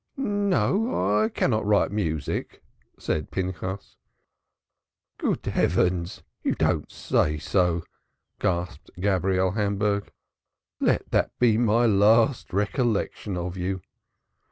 [0.17, 2.63] "No, I cannot write music,"
[2.97, 3.97] said Pinchas.
[5.19, 6.23] "Good heavens!
[6.41, 7.83] You don't say so?"
[8.39, 10.11] gasped Gabriel Hamburg.
[10.79, 13.83] "Let that be my last recollection of you!